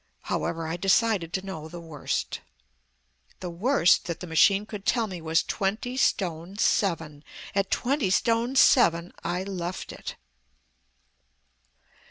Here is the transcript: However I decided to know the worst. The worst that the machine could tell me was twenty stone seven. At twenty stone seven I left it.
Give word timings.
However 0.23 0.65
I 0.67 0.77
decided 0.77 1.31
to 1.33 1.45
know 1.45 1.67
the 1.67 1.79
worst. 1.79 2.39
The 3.39 3.51
worst 3.51 4.05
that 4.05 4.19
the 4.19 4.25
machine 4.25 4.65
could 4.65 4.83
tell 4.83 5.05
me 5.05 5.21
was 5.21 5.43
twenty 5.43 5.95
stone 5.95 6.57
seven. 6.57 7.23
At 7.53 7.69
twenty 7.69 8.09
stone 8.09 8.55
seven 8.55 9.13
I 9.23 9.43
left 9.43 9.91
it. 9.91 10.15